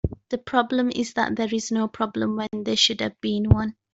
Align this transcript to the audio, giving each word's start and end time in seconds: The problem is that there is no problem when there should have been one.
The 0.29 0.39
problem 0.39 0.89
is 0.89 1.13
that 1.13 1.35
there 1.35 1.53
is 1.53 1.71
no 1.71 1.87
problem 1.87 2.35
when 2.35 2.63
there 2.63 2.75
should 2.75 3.01
have 3.01 3.21
been 3.21 3.47
one. 3.51 3.75